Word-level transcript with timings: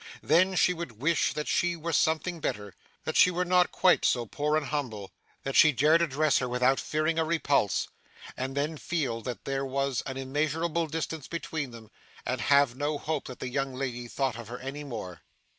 Then 0.23 0.55
she 0.55 0.73
would 0.73 0.99
wish 0.99 1.31
that 1.33 1.47
she 1.47 1.75
were 1.75 1.93
something 1.93 2.39
better, 2.39 2.73
that 3.03 3.15
she 3.15 3.29
were 3.29 3.45
not 3.45 3.71
quite 3.71 4.03
so 4.03 4.25
poor 4.25 4.57
and 4.57 4.65
humble, 4.65 5.11
that 5.43 5.55
she 5.55 5.71
dared 5.71 6.01
address 6.01 6.39
her 6.39 6.49
without 6.49 6.79
fearing 6.79 7.19
a 7.19 7.23
repulse; 7.23 7.87
and 8.35 8.57
then 8.57 8.77
feel 8.77 9.21
that 9.21 9.45
there 9.45 9.63
was 9.63 10.01
an 10.07 10.17
immeasurable 10.17 10.87
distance 10.87 11.27
between 11.27 11.69
them, 11.69 11.91
and 12.25 12.41
have 12.41 12.73
no 12.75 12.97
hope 12.97 13.25
that 13.27 13.37
the 13.39 13.49
young 13.49 13.75
lady 13.75 14.07
thought 14.07 14.39
of 14.39 14.47
her 14.47 14.57
any 14.57 14.83
more. 14.83 15.21